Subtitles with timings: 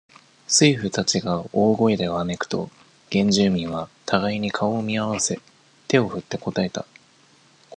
[0.47, 2.71] 水夫たちが大声でわめくと、
[3.11, 5.39] 原住民は、互いに顔を見合わせ、
[5.87, 6.87] 手を振って答えた。